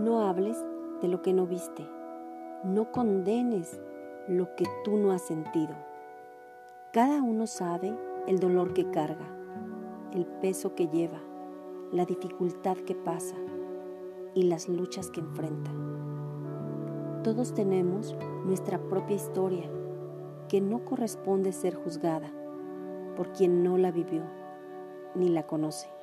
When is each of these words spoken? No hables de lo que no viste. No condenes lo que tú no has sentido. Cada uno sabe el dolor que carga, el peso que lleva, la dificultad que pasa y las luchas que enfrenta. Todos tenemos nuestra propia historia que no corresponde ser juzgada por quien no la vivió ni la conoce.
No 0.00 0.22
hables 0.22 0.56
de 1.02 1.08
lo 1.08 1.20
que 1.20 1.34
no 1.34 1.46
viste. 1.46 1.86
No 2.64 2.90
condenes 2.90 3.78
lo 4.28 4.54
que 4.56 4.64
tú 4.82 4.96
no 4.96 5.12
has 5.12 5.20
sentido. 5.20 5.74
Cada 6.90 7.22
uno 7.22 7.46
sabe 7.46 7.94
el 8.26 8.38
dolor 8.38 8.72
que 8.72 8.90
carga, 8.90 9.26
el 10.14 10.24
peso 10.24 10.74
que 10.74 10.88
lleva, 10.88 11.20
la 11.92 12.06
dificultad 12.06 12.78
que 12.78 12.94
pasa 12.94 13.36
y 14.32 14.44
las 14.44 14.70
luchas 14.70 15.10
que 15.10 15.20
enfrenta. 15.20 15.70
Todos 17.22 17.52
tenemos 17.52 18.16
nuestra 18.46 18.78
propia 18.78 19.16
historia 19.16 19.70
que 20.48 20.62
no 20.62 20.82
corresponde 20.86 21.52
ser 21.52 21.74
juzgada 21.74 22.32
por 23.18 23.32
quien 23.32 23.62
no 23.62 23.76
la 23.76 23.90
vivió 23.90 24.22
ni 25.14 25.28
la 25.28 25.46
conoce. 25.46 25.99